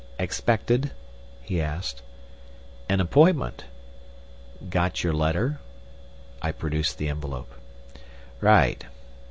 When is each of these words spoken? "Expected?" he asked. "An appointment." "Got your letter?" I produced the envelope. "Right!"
"Expected?" 0.17 0.89
he 1.43 1.61
asked. 1.61 2.01
"An 2.89 2.99
appointment." 2.99 3.65
"Got 4.67 5.03
your 5.03 5.13
letter?" 5.13 5.59
I 6.41 6.51
produced 6.51 6.97
the 6.97 7.07
envelope. 7.07 7.53
"Right!" 8.39 8.83